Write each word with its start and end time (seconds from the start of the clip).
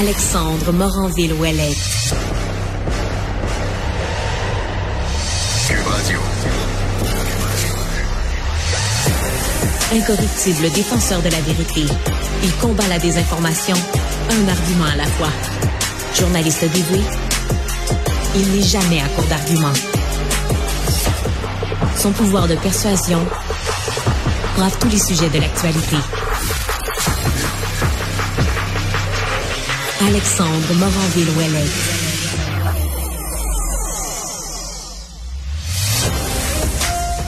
Alexandre 0.00 0.72
Moranville-Ouellette. 0.72 1.76
Cube 5.68 5.86
Radio. 5.86 6.18
Incorruptible 9.92 10.70
défenseur 10.70 11.22
de 11.22 11.28
la 11.28 11.40
vérité, 11.40 11.84
il 12.42 12.52
combat 12.56 12.88
la 12.88 12.98
désinformation, 12.98 13.76
un 14.30 14.48
argument 14.48 14.86
à 14.92 14.96
la 14.96 15.06
fois. 15.06 15.30
Journaliste 16.18 16.64
dévoué, 16.72 17.00
il 18.34 18.50
n'est 18.52 18.62
jamais 18.62 19.00
à 19.00 19.08
court 19.08 19.26
d'arguments. 19.26 19.72
Son 21.96 22.10
pouvoir 22.10 22.48
de 22.48 22.56
persuasion 22.56 23.20
brave 24.56 24.76
tous 24.80 24.88
les 24.88 24.98
sujets 24.98 25.30
de 25.30 25.38
l'actualité. 25.38 25.96
Alexandre 30.06 30.74
Moranville-Ouellette. 30.74 31.70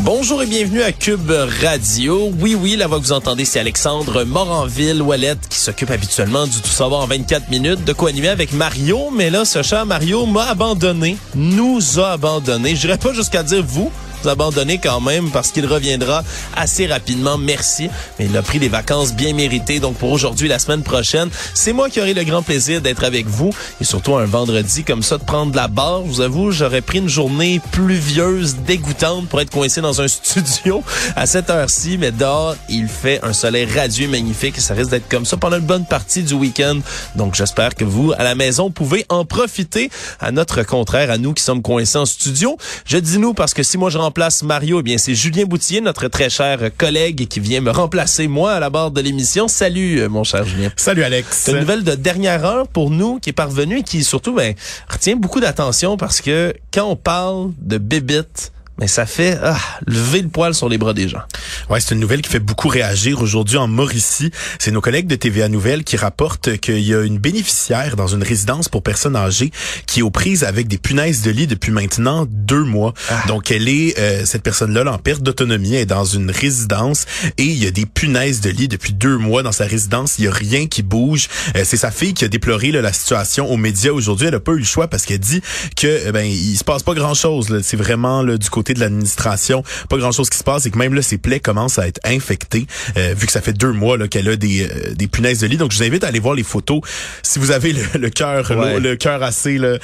Bonjour 0.00 0.42
et 0.42 0.46
bienvenue 0.46 0.82
à 0.82 0.90
Cube 0.90 1.30
Radio. 1.62 2.32
Oui, 2.40 2.56
oui, 2.56 2.74
la 2.74 2.88
voix 2.88 2.98
que 2.98 3.04
vous 3.04 3.12
entendez, 3.12 3.44
c'est 3.44 3.60
Alexandre 3.60 4.24
Moranville-Ouellette 4.24 5.46
qui 5.48 5.58
s'occupe 5.58 5.90
habituellement 5.90 6.46
du 6.46 6.60
Tout 6.60 6.68
savoir 6.68 7.02
en 7.02 7.06
24 7.06 7.48
minutes, 7.48 7.84
de 7.84 7.92
quoi 7.92 8.08
animer 8.08 8.28
avec 8.28 8.52
Mario. 8.52 9.10
Mais 9.12 9.30
là, 9.30 9.44
ce 9.44 9.62
cher 9.62 9.86
Mario 9.86 10.26
m'a 10.26 10.46
abandonné, 10.46 11.16
nous 11.36 12.00
a 12.00 12.12
abandonné. 12.12 12.74
Je 12.74 12.88
pas 12.88 13.12
jusqu'à 13.12 13.44
dire 13.44 13.64
vous, 13.64 13.92
abandonné 14.28 14.78
quand 14.78 15.00
même 15.00 15.30
parce 15.30 15.50
qu'il 15.50 15.66
reviendra 15.66 16.22
assez 16.56 16.86
rapidement. 16.86 17.38
Merci. 17.38 17.90
Mais 18.18 18.26
il 18.26 18.36
a 18.36 18.42
pris 18.42 18.58
des 18.58 18.68
vacances 18.68 19.14
bien 19.14 19.34
méritées. 19.34 19.80
Donc 19.80 19.96
pour 19.96 20.10
aujourd'hui, 20.10 20.48
la 20.48 20.58
semaine 20.58 20.82
prochaine, 20.82 21.28
c'est 21.54 21.72
moi 21.72 21.88
qui 21.90 22.00
aurai 22.00 22.14
le 22.14 22.24
grand 22.24 22.42
plaisir 22.42 22.80
d'être 22.80 23.04
avec 23.04 23.26
vous 23.26 23.50
et 23.80 23.84
surtout 23.84 24.16
un 24.16 24.24
vendredi 24.24 24.84
comme 24.84 25.02
ça 25.02 25.18
de 25.18 25.24
prendre 25.24 25.52
de 25.52 25.56
la 25.56 25.68
barre. 25.68 26.02
Je 26.04 26.10
vous 26.10 26.20
avoue, 26.20 26.50
j'aurais 26.50 26.80
pris 26.80 26.98
une 26.98 27.08
journée 27.08 27.60
pluvieuse, 27.72 28.56
dégoûtante 28.66 29.28
pour 29.28 29.40
être 29.40 29.50
coincé 29.50 29.80
dans 29.80 30.00
un 30.00 30.08
studio 30.08 30.82
à 31.16 31.26
cette 31.26 31.50
heure-ci. 31.50 31.98
Mais 31.98 32.12
dehors, 32.12 32.56
il 32.68 32.88
fait 32.88 33.20
un 33.22 33.32
soleil 33.32 33.66
radieux 33.66 34.08
magnifique 34.08 34.58
et 34.58 34.60
ça 34.60 34.74
risque 34.74 34.90
d'être 34.90 35.08
comme 35.08 35.24
ça 35.24 35.36
pendant 35.36 35.58
une 35.58 35.66
bonne 35.66 35.86
partie 35.86 36.22
du 36.22 36.34
week-end. 36.34 36.78
Donc 37.16 37.34
j'espère 37.34 37.74
que 37.74 37.84
vous, 37.84 38.12
à 38.16 38.22
la 38.22 38.34
maison, 38.34 38.70
pouvez 38.70 39.04
en 39.08 39.24
profiter 39.24 39.90
à 40.20 40.30
notre 40.30 40.62
contraire, 40.62 41.10
à 41.10 41.18
nous 41.18 41.32
qui 41.32 41.42
sommes 41.42 41.62
coincés 41.62 41.98
en 41.98 42.06
studio. 42.06 42.56
Je 42.84 42.98
dis 42.98 43.18
nous 43.18 43.34
parce 43.34 43.54
que 43.54 43.62
si 43.62 43.78
moi 43.78 43.90
je 43.90 43.98
rentre 43.98 44.13
place 44.14 44.42
Mario, 44.44 44.80
eh 44.80 44.82
bien 44.82 44.96
c'est 44.96 45.14
Julien 45.14 45.44
Boutier, 45.44 45.80
notre 45.80 46.08
très 46.08 46.30
cher 46.30 46.70
collègue 46.78 47.26
qui 47.26 47.40
vient 47.40 47.60
me 47.60 47.70
remplacer 47.70 48.28
moi 48.28 48.52
à 48.52 48.60
la 48.60 48.70
barre 48.70 48.92
de 48.92 49.00
l'émission. 49.00 49.48
Salut 49.48 49.98
euh, 49.98 50.08
mon 50.08 50.24
cher 50.24 50.44
Julien. 50.46 50.70
Salut 50.76 51.02
Alex. 51.02 51.26
C'est 51.44 51.52
une 51.52 51.58
nouvelle 51.58 51.82
de 51.82 51.94
dernière 51.94 52.44
heure 52.44 52.68
pour 52.68 52.90
nous 52.90 53.18
qui 53.18 53.30
est 53.30 53.34
parvenue 53.34 53.80
et 53.80 53.82
qui 53.82 54.04
surtout 54.04 54.32
ben, 54.32 54.54
retient 54.88 55.16
beaucoup 55.16 55.40
d'attention 55.40 55.96
parce 55.96 56.20
que 56.20 56.54
quand 56.72 56.86
on 56.86 56.96
parle 56.96 57.50
de 57.58 57.76
bébites, 57.76 58.52
mais 58.78 58.88
ça 58.88 59.06
fait 59.06 59.38
ah, 59.42 59.56
lever 59.86 60.22
le 60.22 60.28
poil 60.28 60.54
sur 60.54 60.68
les 60.68 60.78
bras 60.78 60.94
des 60.94 61.08
gens. 61.08 61.22
Ouais, 61.70 61.80
c'est 61.80 61.94
une 61.94 62.00
nouvelle 62.00 62.22
qui 62.22 62.30
fait 62.30 62.40
beaucoup 62.40 62.68
réagir 62.68 63.22
aujourd'hui 63.22 63.56
en 63.56 63.68
Mauricie. 63.68 64.30
C'est 64.58 64.72
nos 64.72 64.80
collègues 64.80 65.06
de 65.06 65.14
TVA 65.14 65.48
Nouvelles 65.48 65.84
qui 65.84 65.96
rapportent 65.96 66.56
qu'il 66.58 66.80
y 66.80 66.94
a 66.94 67.02
une 67.02 67.18
bénéficiaire 67.18 67.96
dans 67.96 68.08
une 68.08 68.22
résidence 68.22 68.68
pour 68.68 68.82
personnes 68.82 69.16
âgées 69.16 69.52
qui 69.86 70.00
est 70.00 70.02
aux 70.02 70.10
prises 70.10 70.44
avec 70.44 70.66
des 70.66 70.78
punaises 70.78 71.22
de 71.22 71.30
lit 71.30 71.46
depuis 71.46 71.70
maintenant 71.70 72.26
deux 72.28 72.64
mois. 72.64 72.94
Ah. 73.10 73.22
Donc, 73.28 73.50
elle 73.50 73.68
est 73.68 73.98
euh, 73.98 74.24
cette 74.24 74.42
personne-là 74.42 74.84
en 74.92 74.98
perte 74.98 75.22
d'autonomie, 75.22 75.74
elle 75.74 75.82
est 75.82 75.86
dans 75.86 76.04
une 76.04 76.30
résidence 76.30 77.06
et 77.38 77.44
il 77.44 77.62
y 77.62 77.66
a 77.66 77.70
des 77.70 77.86
punaises 77.86 78.40
de 78.40 78.50
lit 78.50 78.68
depuis 78.68 78.92
deux 78.92 79.18
mois 79.18 79.42
dans 79.42 79.52
sa 79.52 79.64
résidence. 79.64 80.18
Il 80.18 80.24
y 80.24 80.28
a 80.28 80.32
rien 80.32 80.66
qui 80.66 80.82
bouge. 80.82 81.28
Euh, 81.56 81.62
c'est 81.64 81.76
sa 81.76 81.90
fille 81.90 82.14
qui 82.14 82.24
a 82.24 82.28
déploré 82.28 82.72
là, 82.72 82.82
la 82.82 82.92
situation 82.92 83.50
aux 83.50 83.56
médias 83.56 83.92
aujourd'hui. 83.92 84.26
Elle 84.26 84.34
a 84.34 84.40
pas 84.40 84.52
eu 84.52 84.58
le 84.58 84.64
choix 84.64 84.88
parce 84.88 85.04
qu'elle 85.04 85.18
dit 85.18 85.42
que 85.76 86.08
euh, 86.08 86.12
ben 86.12 86.24
il 86.24 86.56
se 86.56 86.64
passe 86.64 86.82
pas 86.82 86.94
grand-chose. 86.94 87.50
là. 87.50 87.60
C'est 87.62 87.76
vraiment 87.76 88.22
là, 88.22 88.36
du 88.36 88.50
côté 88.50 88.63
de 88.72 88.80
l'administration, 88.80 89.62
pas 89.90 89.98
grand-chose 89.98 90.30
qui 90.30 90.38
se 90.38 90.44
passe 90.44 90.64
et 90.64 90.70
que 90.70 90.78
même 90.78 90.94
là 90.94 91.02
ses 91.02 91.18
plaies 91.18 91.40
commencent 91.40 91.78
à 91.78 91.86
être 91.86 92.00
infectées 92.04 92.66
euh, 92.96 93.14
vu 93.16 93.26
que 93.26 93.32
ça 93.32 93.42
fait 93.42 93.52
deux 93.52 93.72
mois 93.72 93.98
qu'elle 94.08 94.28
a 94.28 94.36
des, 94.36 94.62
euh, 94.62 94.94
des 94.94 95.08
punaises 95.08 95.40
de 95.40 95.46
lit. 95.46 95.56
Donc 95.58 95.72
je 95.72 95.76
vous 95.78 95.84
invite 95.84 96.04
à 96.04 96.06
aller 96.08 96.20
voir 96.20 96.34
les 96.34 96.42
photos 96.42 96.80
si 97.22 97.38
vous 97.38 97.50
avez 97.50 97.72
le, 97.72 98.08
cœur 98.08 98.50
Ouais. 98.54 98.74
le, 98.78 98.90
le 98.90 98.96
cœur 98.96 99.22
assez 99.22 99.58
là, 99.58 99.76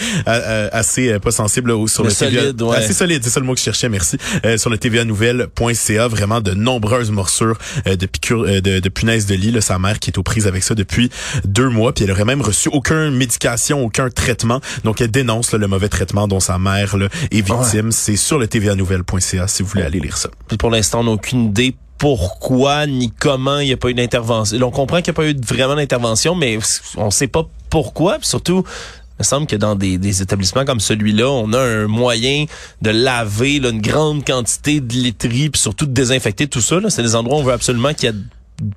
assez 0.73 1.11
euh, 1.13 1.19
pas 1.19 1.31
sensible 1.33 1.71
là, 1.73 1.87
sur 1.87 2.05
Le 2.05 2.09
le, 2.11 2.15
TVA, 2.15 2.41
solide, 2.41 2.63
ouais. 2.63 2.77
assez 2.77 2.93
solide, 2.93 3.21
c'est 3.25 3.31
ça 3.31 3.41
le 3.41 3.47
mot 3.47 3.53
que 3.55 3.59
je 3.59 3.65
cherchais, 3.65 3.89
merci. 3.89 4.17
Euh, 4.45 4.57
sur 4.57 4.71
le 4.71 4.79
tvanouvelle.ca, 4.79 6.09
vraiment 6.09 6.41
de 6.41 6.53
nombreuses 6.53 7.11
morsures 7.11 7.59
euh, 7.87 7.97
de 7.97 8.07
piqûres 8.07 8.45
euh, 8.47 8.61
de, 8.61 8.81
de 8.81 8.89
punaises 8.89 9.27
de 9.27 9.35
lit. 9.35 9.51
Là, 9.51 9.61
sa 9.61 9.79
mère 9.79 9.99
qui 9.99 10.11
est 10.11 10.19
aux 10.19 10.23
prises 10.23 10.47
avec 10.47 10.63
ça 10.63 10.75
depuis 10.75 11.11
deux 11.45 11.69
mois, 11.69 11.93
puis 11.93 12.05
elle 12.05 12.11
aurait 12.13 12.25
même 12.25 12.41
reçu 12.43 12.69
aucune 12.73 13.11
médication, 13.11 13.83
aucun 13.85 14.09
traitement. 14.11 14.61
Donc 14.85 15.01
elle 15.01 15.11
dénonce 15.11 15.53
là, 15.53 15.59
le 15.59 15.67
mauvais 15.67 15.89
traitement 15.89 16.29
dont 16.29 16.41
sa 16.41 16.59
mère 16.59 16.97
là, 16.97 17.09
est 17.31 17.41
victime. 17.41 17.93
C'est 17.93 18.17
sur 18.17 18.39
le 18.39 18.47
tvanouvelle.ca 18.71 19.49
si 19.49 19.63
vous 19.63 19.69
voulez 19.69 19.83
aller 19.83 20.01
lire 20.01 20.17
ça. 20.17 20.31
Pour 20.59 20.71
l'instant, 20.71 21.01
on 21.01 21.05
n'a 21.05 21.11
aucune 21.13 21.47
idée 21.47 21.75
pourquoi 21.99 22.87
ni 22.87 23.11
comment 23.11 23.59
il 23.59 23.67
n'y 23.67 23.73
a 23.73 23.77
pas 23.77 23.91
eu 23.91 23.95
d'intervention. 23.95 24.59
On 24.67 24.71
comprend 24.71 25.03
qu'il 25.03 25.13
n'y 25.13 25.17
a 25.17 25.21
pas 25.23 25.29
eu 25.29 25.37
vraiment 25.47 25.77
d'intervention, 25.77 26.35
mais 26.35 26.59
on 26.97 27.11
sait 27.11 27.27
pas 27.27 27.47
pourquoi. 27.69 28.19
Surtout, 28.23 28.65
il 28.67 29.21
me 29.21 29.25
semble 29.25 29.47
que 29.47 29.57
dans 29.57 29.75
des, 29.75 30.23
établissements 30.23 30.65
comme 30.65 30.81
celui-là, 30.81 31.29
on 31.29 31.53
a 31.53 31.61
un 31.61 31.87
moyen 31.89 32.47
de 32.81 32.91
laver 32.91 33.57
une 33.57 33.83
grande 33.83 34.25
quantité 34.25 34.81
de 34.81 34.95
literie, 34.95 35.51
puis 35.51 35.61
surtout 35.61 35.85
de 35.85 35.93
désinfecter 35.93 36.47
tout 36.47 36.63
ça. 36.63 36.79
C'est 36.89 37.03
des 37.03 37.15
endroits 37.15 37.37
où 37.37 37.41
on 37.41 37.45
veut 37.45 37.53
absolument 37.53 37.93
qu'il 37.93 38.09
y 38.09 38.13
ait 38.13 38.17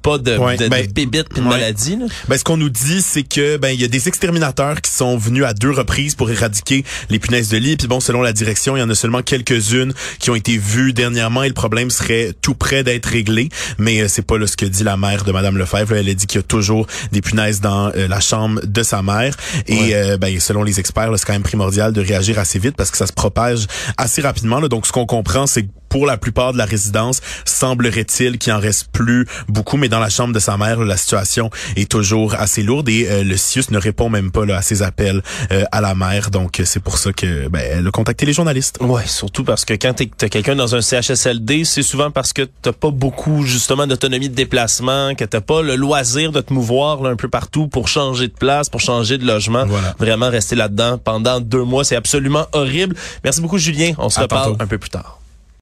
pas 0.02 0.18
de, 0.18 0.38
Ouais, 0.38 0.58
de, 0.58 0.64
de 0.66 0.70
ben, 0.70 0.88
puis 0.94 1.06
de 1.06 1.18
ouais. 1.42 1.42
maladies. 1.42 1.96
là. 1.98 2.06
Ben, 2.28 2.38
ce 2.38 2.44
qu'on 2.44 2.58
nous 2.58 2.70
dit, 2.70 3.02
c'est 3.02 3.24
que 3.24 3.58
ben 3.58 3.70
il 3.70 3.82
y 3.82 3.84
a 3.84 3.88
des 3.88 4.08
exterminateurs 4.08 4.82
qui 4.82 4.92
sont 4.92 5.18
venus 5.18 5.44
à 5.46 5.54
deux 5.54 5.72
reprises 5.72 6.16
pour 6.16 6.30
éradiquer 6.32 6.84
les 7.10 7.20
punaises 7.20 7.50
de 7.50 7.58
lit. 7.58 7.76
Puis 7.78 7.88
bon, 7.88 8.00
selon 8.00 8.22
la 8.22 8.34
direction, 8.34 8.76
il 8.76 8.80
y 8.80 8.84
en 8.84 8.90
a 8.90 8.96
seulement 8.96 9.22
quelques-unes 9.22 9.94
qui 10.20 10.30
ont 10.30 10.36
été 10.36 10.58
vues 10.58 10.94
dernièrement 10.94 11.44
et 11.44 11.48
le 11.48 11.54
problème 11.54 11.90
serait 11.90 12.34
tout 12.42 12.56
près 12.56 12.84
d'être 12.84 13.06
réglé. 13.08 13.50
Mais 13.78 14.02
euh, 14.02 14.08
c'est 14.08 14.22
pas 14.26 14.38
là, 14.38 14.48
ce 14.48 14.58
que 14.58 14.66
dit 14.66 14.84
la 14.84 14.98
mère 14.98 15.24
de 15.24 15.32
Madame 15.32 15.58
Lefebvre. 15.58 15.94
Elle 15.96 16.10
a 16.10 16.14
dit 16.14 16.28
qu'il 16.28 16.40
y 16.40 16.44
a 16.44 16.44
toujours 16.44 16.88
des 17.12 17.22
punaises 17.22 17.62
dans 17.62 17.90
euh, 17.96 18.08
la 18.08 18.20
chambre 18.20 18.62
de 18.66 18.84
sa 18.84 19.02
mère. 19.02 19.36
Et 19.68 19.76
Ouais. 19.78 19.94
euh, 19.94 20.18
ben, 20.18 20.40
selon 20.40 20.64
les 20.64 20.80
experts, 20.80 21.10
c'est 21.18 21.26
quand 21.26 21.34
même 21.34 21.44
primordial 21.44 21.94
de 21.94 22.02
réagir 22.02 22.40
assez 22.40 22.60
vite 22.60 22.76
parce 22.78 22.92
que 22.92 22.98
ça 22.98 23.08
se 23.08 23.14
propage 23.14 23.68
assez 23.98 24.22
rapidement. 24.22 24.60
Là. 24.60 24.68
Donc, 24.68 24.88
ce 24.88 24.92
qu'on 24.92 25.06
comprend, 25.06 25.48
c'est 25.48 25.64
que 25.64 25.68
pour 25.94 26.08
la 26.08 26.18
plupart 26.18 26.54
de 26.54 26.58
la 26.58 26.66
résidence, 26.66 27.22
semblerait-il 27.46 28.40
qu'il 28.40 28.52
en 28.52 28.60
reste 28.60 28.88
plus 28.92 29.28
beaucoup, 29.48 29.78
mais 29.78 29.90
dans 29.90 30.00
la 30.00 30.10
chambre 30.10 30.34
de 30.34 30.40
sa 30.40 30.58
mère, 30.58 30.80
là, 30.80 30.86
la 30.86 30.98
situation 30.98 31.52
est 31.76 31.88
toujours 31.88 32.34
assez 32.34 32.64
lourde 32.64 32.90
et 32.90 33.08
euh, 33.08 33.24
le 33.24 33.38
CIUS 33.38 33.66
ne 33.70 33.78
répond 33.78 34.10
même 34.10 34.32
pas 34.32 34.44
là, 34.44 34.58
à 34.58 34.62
ses 34.64 34.82
appels 34.82 35.22
euh, 35.52 35.66
à 35.72 35.82
la 35.82 35.94
mère. 35.94 36.32
Donc, 36.32 36.60
euh, 36.60 36.66
c'est 36.66 36.80
pour 36.80 36.98
ça 36.98 37.14
que 37.14 37.48
ben, 37.48 37.62
elle 37.64 37.88
a 37.88 37.92
contacté 37.92 38.26
les 38.26 38.34
journalistes. 38.34 38.80
Ouais, 38.82 39.06
surtout 39.06 39.44
parce 39.44 39.66
que 39.66 39.76
quand 39.76 39.94
t'as 39.94 40.30
quelqu'un 40.30 40.56
dans 40.56 40.74
un 40.74 40.82
CHSLD, 40.82 41.64
c'est 41.64 41.84
souvent 41.84 42.10
parce 42.10 42.34
que 42.34 42.42
t'as 42.64 42.74
pas 42.74 42.90
beaucoup 42.90 43.44
justement 43.44 43.86
d'autonomie 43.86 44.30
de 44.30 44.36
déplacement, 44.36 45.14
que 45.14 45.26
t'as 45.26 45.42
pas 45.42 45.62
le 45.62 45.76
loisir 45.76 46.32
de 46.32 46.42
te 46.42 46.52
mouvoir 46.52 47.04
là, 47.04 47.12
un 47.12 47.16
peu 47.16 47.30
partout 47.30 47.68
pour 47.68 47.88
changer 47.88 48.30
de 48.30 48.34
place, 48.34 48.68
pour 48.68 48.82
changer 48.82 49.20
de 49.20 49.28
logement. 49.28 49.68
Voilà. 49.68 49.94
Vraiment 50.00 50.32
rester 50.32 50.56
là-dedans 50.56 50.98
pendant 50.98 51.40
deux 51.40 51.64
mois, 51.64 51.84
c'est 51.84 51.96
absolument 51.96 52.48
horrible. 52.52 52.96
Merci 53.24 53.42
beaucoup 53.42 53.60
Julien, 53.60 53.92
on 54.00 54.10
se 54.10 54.18
À 54.18 54.24
reparle 54.24 54.54
tantôt. 54.54 54.64
un 54.64 54.66
peu 54.68 54.80
plus 54.80 54.90
tard. 54.90 55.20